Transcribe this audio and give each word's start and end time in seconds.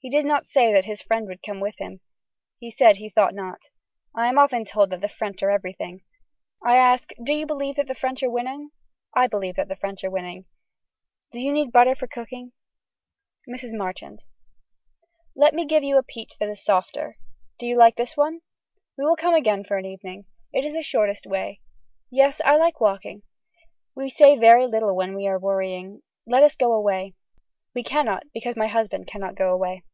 He 0.00 0.10
did 0.10 0.24
not 0.26 0.46
say 0.46 0.72
that 0.72 0.84
his 0.84 1.02
friend 1.02 1.26
would 1.26 1.42
come 1.42 1.58
with 1.58 1.74
him. 1.78 2.00
He 2.60 2.70
said 2.70 2.96
he 2.96 3.08
thought 3.10 3.34
not. 3.34 3.62
I 4.14 4.28
am 4.28 4.38
often 4.38 4.64
told 4.64 4.90
that 4.90 5.00
the 5.00 5.08
french 5.08 5.42
are 5.42 5.50
everything. 5.50 6.04
I 6.64 6.76
ask 6.76 7.10
do 7.24 7.34
you 7.34 7.46
believe 7.46 7.74
that 7.74 7.88
the 7.88 7.96
french 7.96 8.22
are 8.22 8.30
winning. 8.30 8.70
I 9.16 9.26
believe 9.26 9.56
that 9.56 9.66
the 9.66 9.74
french 9.74 10.04
are 10.04 10.10
winning. 10.10 10.44
Do 11.32 11.40
you 11.40 11.50
need 11.52 11.72
butter 11.72 11.96
for 11.96 12.06
cooking. 12.06 12.52
(Mrs. 13.48 13.76
Marchand.) 13.76 14.20
Let 15.34 15.52
me 15.52 15.66
give 15.66 15.82
you 15.82 15.98
a 15.98 16.04
peach 16.04 16.38
that 16.38 16.48
is 16.48 16.64
softer. 16.64 17.18
Do 17.58 17.66
you 17.66 17.76
like 17.76 17.96
this 17.96 18.16
one. 18.16 18.42
We 18.96 19.04
will 19.04 19.16
come 19.16 19.34
again 19.34 19.64
for 19.64 19.78
an 19.78 19.84
evening. 19.84 20.26
This 20.52 20.64
is 20.64 20.74
the 20.74 20.82
shortest 20.82 21.26
way. 21.26 21.60
Yes 22.08 22.40
I 22.44 22.56
like 22.56 22.80
walking. 22.80 23.24
We 23.96 24.10
say 24.10 24.36
very 24.38 24.68
little 24.68 24.94
when 24.94 25.16
we 25.16 25.26
are 25.26 25.40
worrying. 25.40 26.02
Let 26.24 26.44
us 26.44 26.54
go 26.54 26.72
away. 26.72 27.16
We 27.74 27.82
cannot 27.82 28.22
because 28.32 28.56
my 28.56 28.68
husband 28.68 29.06
cannot 29.06 29.34
go 29.36 29.52
away. 29.52 29.84